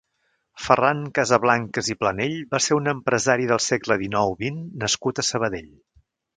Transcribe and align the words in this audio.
Ferran 0.67 1.03
Casablancas 1.19 1.91
i 1.95 1.97
Planell 1.99 2.33
va 2.55 2.61
ser 2.69 2.79
un 2.79 2.93
empresari 2.95 3.47
del 3.53 3.63
segle 3.69 4.01
dinou- 4.07 4.37
vint 4.43 4.61
nascut 4.87 5.23
a 5.25 5.29
Sabadell. 5.33 5.73